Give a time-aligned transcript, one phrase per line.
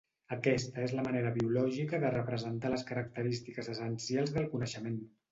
[0.35, 4.97] Aquesta és la manera biològica de representar les característiques essencials del coneixement.